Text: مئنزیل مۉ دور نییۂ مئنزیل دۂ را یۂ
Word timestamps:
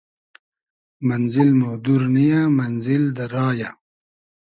مئنزیل 1.07 1.49
مۉ 1.59 1.69
دور 1.83 2.01
نییۂ 2.13 2.41
مئنزیل 2.57 3.03
دۂ 3.17 3.25
را 3.33 3.47
یۂ 3.59 3.69